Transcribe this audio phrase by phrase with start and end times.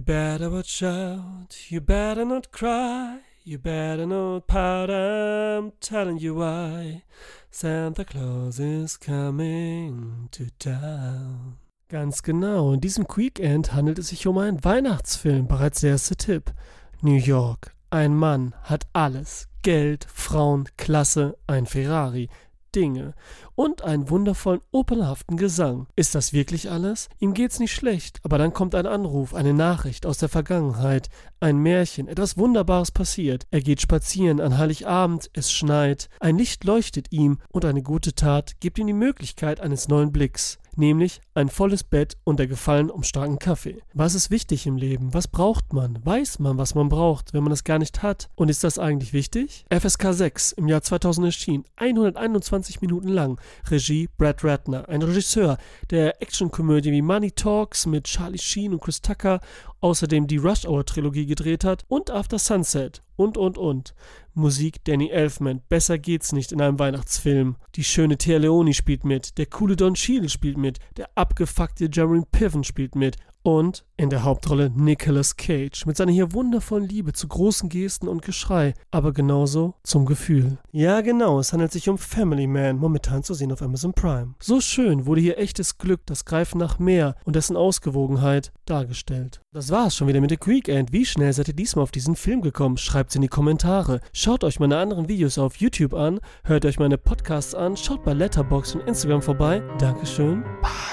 [0.00, 6.36] You better watch out, you better not cry, you better not pout, I'm telling you
[6.36, 7.02] why.
[7.50, 11.58] Santa Claus is coming to town.
[11.90, 16.54] Ganz genau, in diesem Weekend handelt es sich um einen Weihnachtsfilm, bereits der erste Tipp.
[17.02, 19.48] New York, ein Mann hat alles.
[19.62, 22.30] Geld, Frauen, Klasse, ein Ferrari.
[22.74, 23.14] Dinge
[23.54, 25.86] und einen wundervollen opernhaften Gesang.
[25.96, 27.08] Ist das wirklich alles?
[27.18, 31.08] Ihm geht's nicht schlecht, aber dann kommt ein Anruf, eine Nachricht aus der Vergangenheit,
[31.40, 33.46] ein Märchen, etwas Wunderbares passiert.
[33.50, 38.60] Er geht spazieren an Heiligabend, es schneit, ein Licht leuchtet ihm und eine gute Tat
[38.60, 43.02] gibt ihm die Möglichkeit eines neuen Blicks nämlich ein volles Bett und der Gefallen um
[43.02, 43.82] starken Kaffee.
[43.94, 45.14] Was ist wichtig im Leben?
[45.14, 46.04] Was braucht man?
[46.04, 48.28] Weiß man, was man braucht, wenn man es gar nicht hat?
[48.34, 49.64] Und ist das eigentlich wichtig?
[49.70, 53.40] FSK 6 im Jahr 2000 erschien, 121 Minuten lang.
[53.70, 55.58] Regie Brad Ratner, ein Regisseur,
[55.90, 59.40] der Actionkomödie wie Money Talks mit Charlie Sheen und Chris Tucker
[59.80, 63.94] außerdem die Rush Hour Trilogie gedreht hat und After Sunset und und und.
[64.34, 67.56] Musik Danny Elfman, besser geht's nicht in einem Weihnachtsfilm.
[67.74, 72.24] Die schöne Thea Leoni spielt mit, der coole Don Cheadle spielt mit, der abgefuckte Jeremy
[72.30, 77.28] Piven spielt mit und in der Hauptrolle Nicolas Cage mit seiner hier wundervollen Liebe zu
[77.28, 80.58] großen Gesten und Geschrei, aber genauso zum Gefühl.
[80.72, 84.34] Ja, genau, es handelt sich um Family Man, momentan zu sehen auf Amazon Prime.
[84.40, 89.40] So schön wurde hier echtes Glück, das Greifen nach mehr und dessen Ausgewogenheit dargestellt.
[89.52, 90.92] Das war's schon wieder mit The Weekend.
[90.92, 92.76] Wie schnell seid ihr diesmal auf diesen Film gekommen?
[92.76, 94.00] Schreibt's in die Kommentare.
[94.12, 98.12] Schaut euch meine anderen Videos auf YouTube an, hört euch meine Podcasts an, schaut bei
[98.12, 99.62] Letterboxd und Instagram vorbei.
[99.78, 100.42] Dankeschön.
[100.62, 100.89] Bye.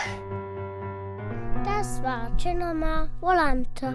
[1.98, 3.90] sva, ce n'ho ma volanta.